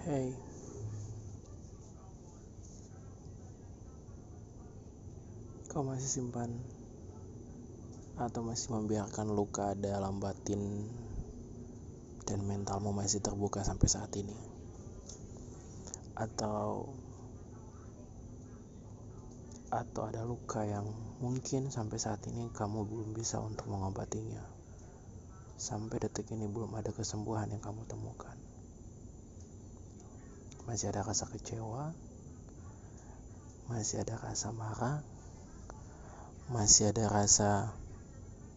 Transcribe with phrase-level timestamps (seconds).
[0.00, 0.32] Hey,
[5.68, 6.56] kau masih simpan
[8.16, 10.88] atau masih membiarkan luka dalam batin
[12.24, 14.32] dan mentalmu masih terbuka sampai saat ini?
[16.16, 16.88] Atau
[19.68, 20.88] atau ada luka yang
[21.20, 24.48] mungkin sampai saat ini kamu belum bisa untuk mengobatinya.
[25.60, 28.59] Sampai detik ini belum ada kesembuhan yang kamu temukan.
[30.70, 31.90] Masih ada rasa kecewa,
[33.66, 35.02] masih ada rasa marah,
[36.46, 37.74] masih ada rasa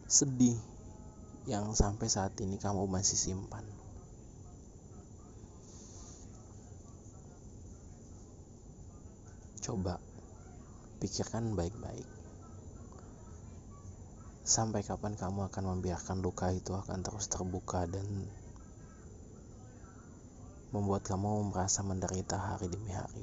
[0.05, 0.61] sedih
[1.49, 3.65] yang sampai saat ini kamu masih simpan.
[9.57, 9.97] Coba
[11.01, 12.05] pikirkan baik-baik.
[14.45, 18.05] Sampai kapan kamu akan membiarkan luka itu akan terus terbuka dan
[20.73, 23.21] membuat kamu merasa menderita hari demi hari?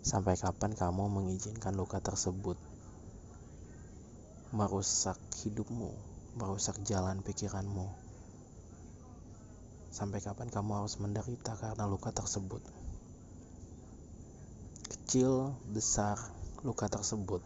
[0.00, 2.56] Sampai kapan kamu mengizinkan luka tersebut
[4.56, 5.92] merusak hidupmu,
[6.40, 7.92] merusak jalan pikiranmu.
[9.92, 12.64] Sampai kapan kamu harus menderita karena luka tersebut?
[14.88, 16.16] Kecil, besar,
[16.64, 17.44] luka tersebut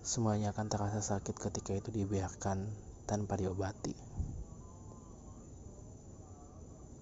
[0.00, 2.66] semuanya akan terasa sakit ketika itu dibiarkan
[3.06, 4.09] tanpa diobati.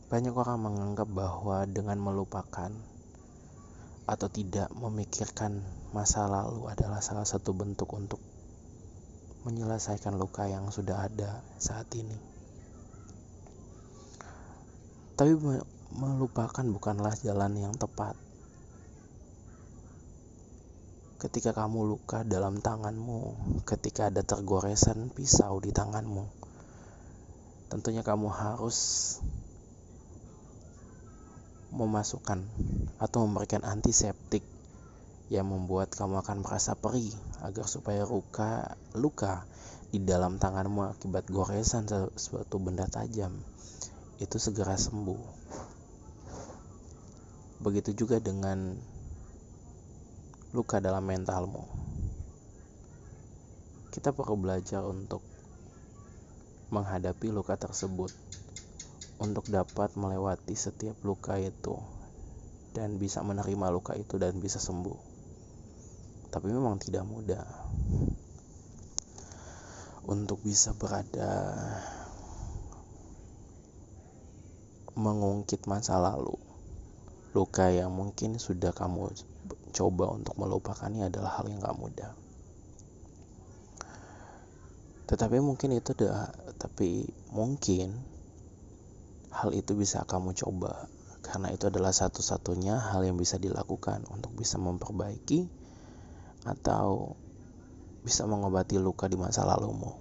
[0.09, 2.73] Banyak orang menganggap bahwa dengan melupakan
[4.09, 5.61] atau tidak memikirkan
[5.93, 8.17] masa lalu adalah salah satu bentuk untuk
[9.45, 12.17] menyelesaikan luka yang sudah ada saat ini.
[15.13, 15.37] Tapi
[15.93, 18.17] melupakan bukanlah jalan yang tepat.
[21.21, 23.37] Ketika kamu luka dalam tanganmu,
[23.69, 26.25] ketika ada tergoresan pisau di tanganmu,
[27.69, 28.79] tentunya kamu harus
[31.73, 32.41] memasukkan
[32.97, 34.41] atau memberikan antiseptik
[35.29, 37.13] yang membuat kamu akan merasa perih
[37.45, 39.45] agar supaya luka luka
[39.93, 41.85] di dalam tanganmu akibat goresan
[42.17, 43.37] suatu benda tajam
[44.19, 45.23] itu segera sembuh.
[47.63, 48.75] Begitu juga dengan
[50.57, 51.65] luka dalam mentalmu.
[53.93, 55.21] Kita perlu belajar untuk
[56.69, 58.13] menghadapi luka tersebut
[59.19, 61.75] untuk dapat melewati setiap luka itu
[62.75, 64.99] dan bisa menerima luka itu dan bisa sembuh.
[66.31, 67.43] Tapi memang tidak mudah
[70.09, 71.57] untuk bisa berada
[74.95, 76.35] mengungkit masa lalu.
[77.37, 79.13] Luka yang mungkin sudah kamu
[79.75, 82.13] coba untuk melupakannya adalah hal yang gak mudah.
[85.09, 86.29] Tetapi mungkin itu dah,
[86.61, 88.18] tapi mungkin
[89.33, 90.89] hal itu bisa kamu coba
[91.29, 95.51] karena itu adalah satu-satunya hal yang bisa dilakukan untuk bisa memperbaiki
[96.47, 97.19] atau
[98.01, 99.93] bisa mengobati luka di masa lalumu.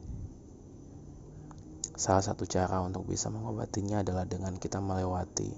[1.98, 5.50] Salah satu cara untuk bisa mengobatinya adalah dengan kita melewati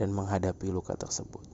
[0.00, 1.44] dan menghadapi luka tersebut.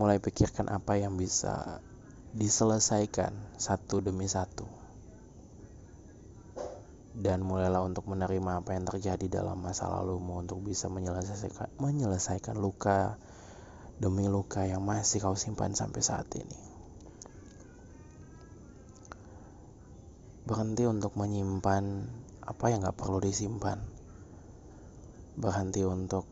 [0.00, 1.84] Mulai pikirkan apa yang bisa
[2.34, 4.75] diselesaikan satu demi satu
[7.16, 13.16] dan mulailah untuk menerima apa yang terjadi dalam masa lalumu untuk bisa menyelesaikan menyelesaikan luka
[13.96, 16.60] demi luka yang masih kau simpan sampai saat ini.
[20.44, 22.04] Berhenti untuk menyimpan
[22.44, 23.80] apa yang gak perlu disimpan.
[25.40, 26.28] Berhenti untuk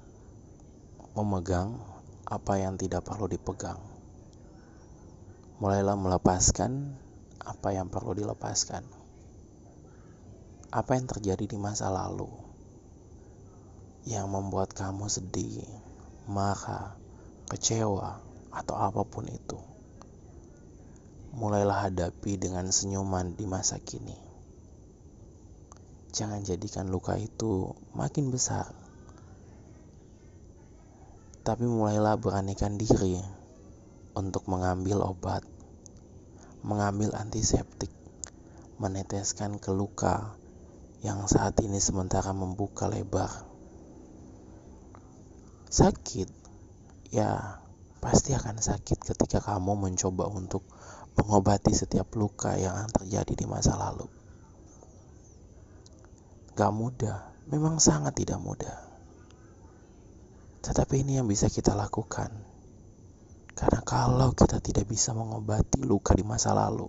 [1.17, 1.81] memegang
[2.28, 3.81] apa yang tidak perlu dipegang.
[5.65, 6.94] Mulailah melepaskan
[7.41, 9.03] apa yang perlu dilepaskan
[10.75, 12.27] apa yang terjadi di masa lalu
[14.11, 15.62] yang membuat kamu sedih,
[16.27, 16.99] marah,
[17.47, 18.19] kecewa,
[18.51, 19.55] atau apa pun itu.
[21.39, 24.19] Mulailah hadapi dengan senyuman di masa kini.
[26.11, 28.75] Jangan jadikan luka itu makin besar.
[31.47, 33.23] Tapi mulailah beranikan diri
[34.19, 35.47] untuk mengambil obat,
[36.67, 37.94] mengambil antiseptik,
[38.82, 40.35] meneteskan ke luka
[41.05, 43.29] yang saat ini sementara membuka lebar.
[45.69, 46.33] Sakit,
[47.12, 47.61] ya
[48.01, 50.65] pasti akan sakit ketika kamu mencoba untuk
[51.21, 54.09] mengobati setiap luka yang terjadi di masa lalu.
[56.56, 58.79] Gak mudah, memang sangat tidak mudah.
[60.65, 62.33] Tetapi ini yang bisa kita lakukan.
[63.53, 66.89] Karena kalau kita tidak bisa mengobati luka di masa lalu,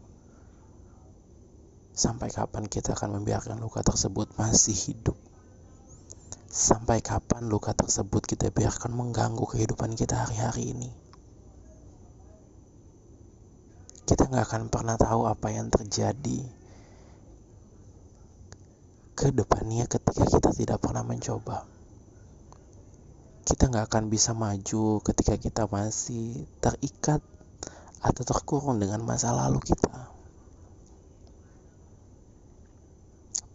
[1.95, 5.15] Sampai kapan kita akan membiarkan luka tersebut masih hidup?
[6.51, 10.91] Sampai kapan luka tersebut kita biarkan mengganggu kehidupan kita hari-hari ini?
[14.03, 16.43] Kita nggak akan pernah tahu apa yang terjadi
[19.15, 21.63] ke depannya ketika kita tidak pernah mencoba.
[23.47, 27.23] Kita nggak akan bisa maju ketika kita masih terikat
[28.03, 30.04] atau terkurung dengan masa lalu kita.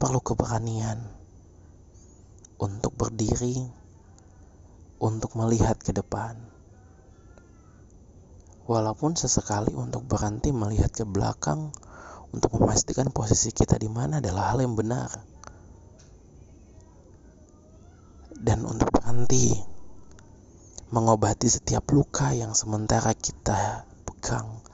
[0.00, 0.96] Perlu keberanian
[2.56, 3.68] untuk berdiri,
[4.96, 6.40] untuk melihat ke depan.
[8.64, 11.68] Walaupun sesekali untuk berhenti melihat ke belakang
[12.32, 15.12] untuk memastikan posisi kita di mana adalah hal yang benar.
[18.40, 19.52] Dan untuk berhenti
[20.88, 24.64] mengobati setiap luka yang sementara kita pegang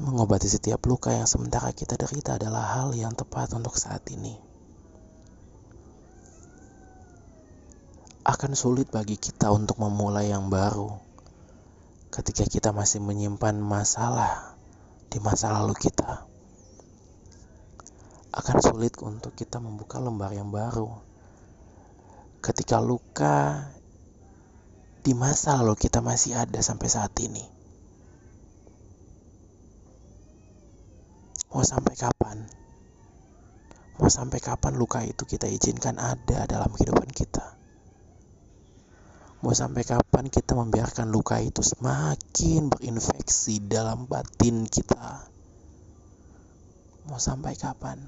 [0.00, 4.32] mengobati setiap luka yang sementara kita derita adalah hal yang tepat untuk saat ini.
[8.24, 10.88] Akan sulit bagi kita untuk memulai yang baru
[12.08, 14.56] ketika kita masih menyimpan masalah
[15.12, 16.24] di masa lalu kita.
[18.32, 20.88] Akan sulit untuk kita membuka lembar yang baru
[22.40, 23.68] ketika luka
[25.04, 27.63] di masa lalu kita masih ada sampai saat ini.
[31.54, 32.42] Mau sampai kapan?
[34.02, 37.54] Mau sampai kapan luka itu kita izinkan ada dalam kehidupan kita?
[39.38, 45.30] Mau sampai kapan kita membiarkan luka itu semakin berinfeksi dalam batin kita?
[47.06, 48.02] Mau sampai kapan?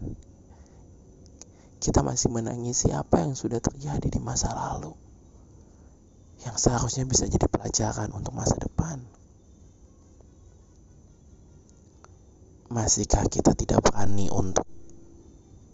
[1.78, 4.90] Kita masih menangisi apa yang sudah terjadi di masa lalu.
[6.42, 9.06] Yang seharusnya bisa jadi pelajaran untuk masa depan.
[12.76, 14.68] Masihkah kita tidak berani untuk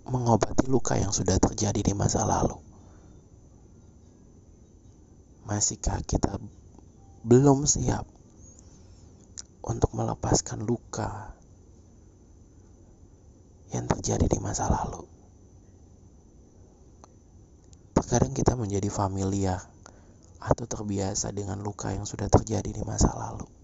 [0.07, 2.55] mengobati luka yang sudah terjadi di masa lalu?
[5.43, 6.39] Masihkah kita
[7.27, 8.07] belum siap
[9.67, 11.35] untuk melepaskan luka
[13.75, 15.03] yang terjadi di masa lalu?
[17.99, 19.59] Terkadang kita menjadi familiar
[20.39, 23.62] atau terbiasa dengan luka yang sudah terjadi di masa lalu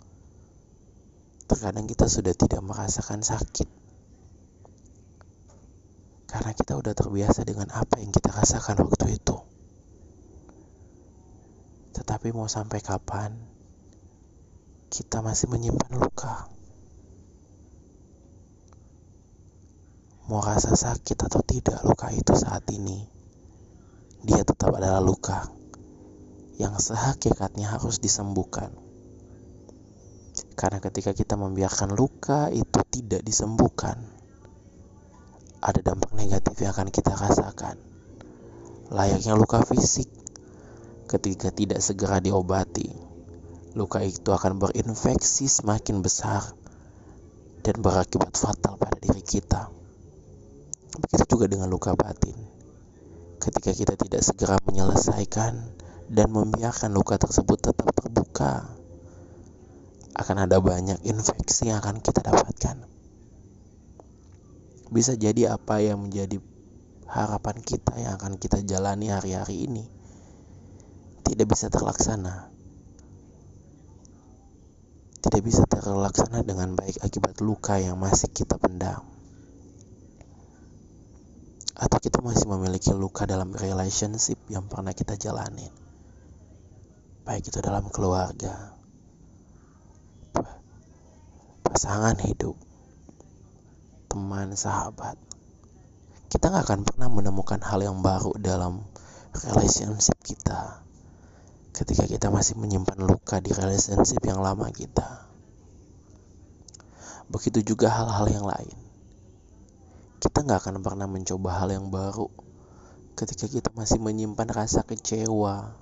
[1.49, 3.69] Terkadang kita sudah tidak merasakan sakit
[6.29, 9.37] karena kita udah terbiasa dengan apa yang kita rasakan waktu itu.
[11.97, 13.33] Tetapi mau sampai kapan
[14.93, 16.53] kita masih menyimpan luka?
[20.29, 23.09] Mau rasa sakit atau tidak luka itu saat ini,
[24.21, 25.49] dia tetap adalah luka
[26.61, 28.88] yang sehakikatnya harus disembuhkan.
[30.59, 33.99] Karena ketika kita membiarkan luka itu tidak disembuhkan,
[35.59, 37.77] ada dampak negatif yang akan kita rasakan.
[38.95, 40.07] Layaknya luka fisik,
[41.11, 42.89] ketika tidak segera diobati,
[43.75, 46.41] luka itu akan berinfeksi semakin besar
[47.67, 49.69] dan berakibat fatal pada diri kita.
[50.99, 52.39] Begitu juga dengan luka batin.
[53.39, 55.55] Ketika kita tidak segera menyelesaikan
[56.09, 58.78] dan membiarkan luka tersebut tetap terbuka,
[60.19, 62.83] akan ada banyak infeksi yang akan kita dapatkan.
[64.91, 66.43] Bisa jadi apa yang menjadi
[67.07, 69.85] harapan kita yang akan kita jalani hari-hari ini
[71.29, 72.49] tidak bisa terlaksana.
[75.19, 79.05] Tidak bisa terlaksana dengan baik akibat luka yang masih kita pendam.
[81.79, 85.69] Atau kita masih memiliki luka dalam relationship yang pernah kita jalani.
[87.29, 88.78] Baik itu dalam keluarga,
[91.69, 92.57] pasangan hidup,
[94.09, 95.21] teman, sahabat,
[96.33, 98.89] kita nggak akan pernah menemukan hal yang baru dalam
[99.37, 100.81] relationship kita
[101.77, 105.29] ketika kita masih menyimpan luka di relationship yang lama kita.
[107.29, 108.77] Begitu juga hal-hal yang lain.
[110.25, 112.33] Kita nggak akan pernah mencoba hal yang baru
[113.13, 115.77] ketika kita masih menyimpan rasa kecewa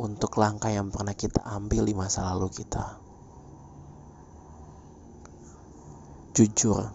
[0.00, 3.03] untuk langkah yang pernah kita ambil di masa lalu kita.
[6.34, 6.90] Jujur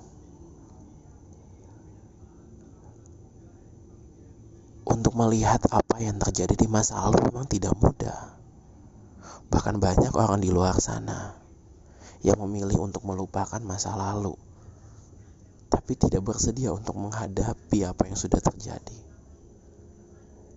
[4.83, 8.35] untuk melihat apa yang terjadi di masa lalu memang tidak mudah.
[9.47, 11.39] Bahkan banyak orang di luar sana
[12.19, 14.35] yang memilih untuk melupakan masa lalu,
[15.71, 18.99] tapi tidak bersedia untuk menghadapi apa yang sudah terjadi.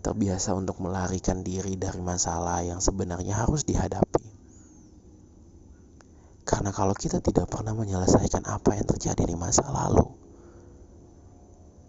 [0.02, 4.41] Terbiasa untuk melarikan diri dari masalah yang sebenarnya harus dihadapi.
[6.52, 10.04] Karena kalau kita tidak pernah menyelesaikan apa yang terjadi di masa lalu,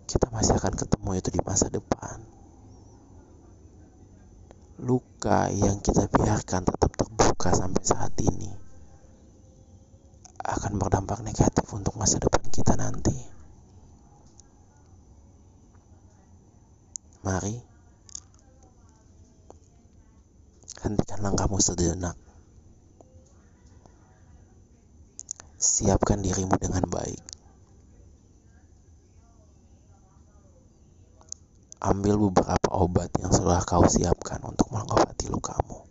[0.07, 2.23] kita masih akan ketemu itu di masa depan.
[4.79, 8.55] Luka yang kita biarkan tetap terbuka sampai saat ini
[10.43, 13.15] akan berdampak negatif untuk masa depan kita nanti.
[17.27, 17.55] Mari,
[20.87, 22.15] hentikan langkahmu sejenak.
[25.83, 27.19] Siapkan dirimu dengan baik.
[31.83, 35.83] Ambil beberapa obat yang sudah kau siapkan untuk mengobati lukamu.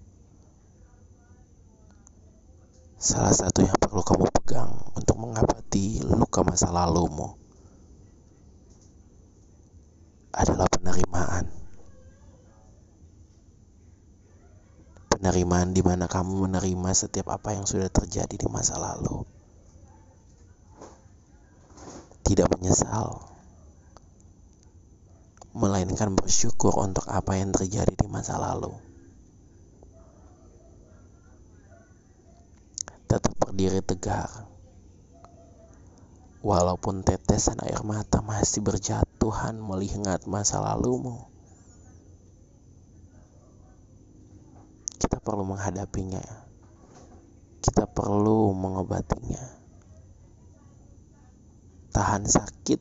[2.97, 7.37] Salah satu yang perlu kamu pegang untuk mengobati luka masa lalumu
[10.33, 11.53] adalah penerimaan.
[15.13, 19.42] Penerimaan di mana kamu menerima setiap apa yang sudah terjadi di masa lalu.
[22.23, 23.33] Tidak menyesal
[25.53, 28.73] melainkan bersyukur untuk apa yang terjadi di masa lalu.
[33.05, 34.49] Tetap berdiri tegar,
[36.41, 41.29] walaupun tetesan air mata masih berjatuhan melihat masa lalumu.
[44.97, 46.25] Kita perlu menghadapinya,
[47.61, 49.62] kita perlu mengobatinya.
[51.93, 52.81] Tahan sakit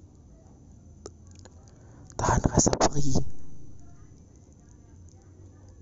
[2.15, 3.19] tahan rasa perih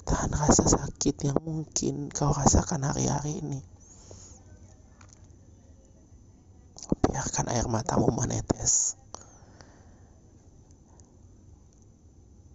[0.07, 3.61] tahan rasa sakit yang mungkin kau rasakan hari-hari ini.
[7.05, 8.97] Biarkan air matamu menetes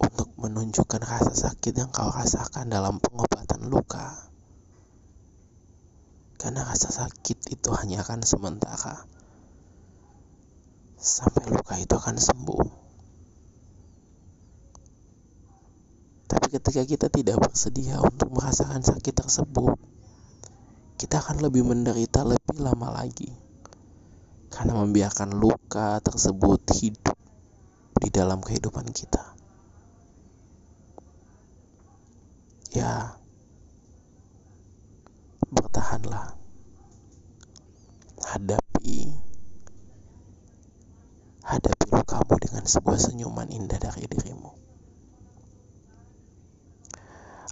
[0.03, 4.27] untuk menunjukkan rasa sakit yang kau rasakan dalam pengobatan luka.
[6.35, 9.14] Karena rasa sakit itu hanya akan sementara
[10.99, 12.85] sampai luka itu akan sembuh.
[16.55, 19.75] Ketika kita tidak bersedia untuk merasakan sakit tersebut,
[20.95, 23.31] kita akan lebih menderita lebih lama lagi.
[24.55, 27.19] Karena membiarkan luka tersebut hidup
[27.99, 29.35] di dalam kehidupan kita.
[32.75, 33.15] Ya,
[35.55, 36.35] bertahanlah,
[38.35, 39.14] hadapi,
[41.45, 44.49] hadapi lukamu dengan sebuah senyuman indah dari dirimu.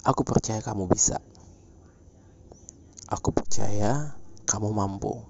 [0.09, 1.21] Aku percaya kamu bisa.
[3.13, 4.17] Aku percaya
[4.49, 5.21] kamu mampu.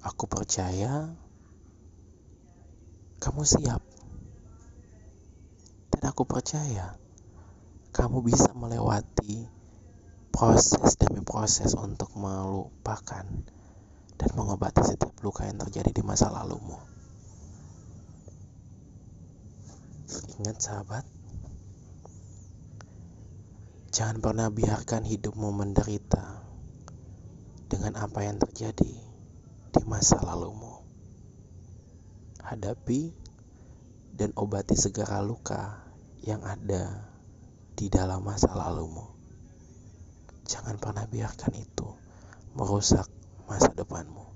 [0.00, 1.12] Aku percaya
[3.20, 3.84] kamu siap.
[5.92, 6.96] Dan aku percaya
[7.92, 9.46] kamu bisa melewati
[10.34, 13.22] proses demi proses untuk melupakan
[14.18, 16.93] dan mengobati setiap luka yang terjadi di masa lalumu.
[20.42, 21.04] Ingat sahabat,
[23.94, 26.42] Jangan pernah biarkan hidupmu menderita
[27.70, 28.90] dengan apa yang terjadi
[29.70, 30.82] di masa lalumu.
[32.42, 33.14] Hadapi
[34.18, 35.78] dan obati segala luka
[36.26, 37.06] yang ada
[37.78, 39.14] di dalam masa lalumu.
[40.50, 41.86] Jangan pernah biarkan itu
[42.58, 43.06] merusak
[43.46, 44.33] masa depanmu.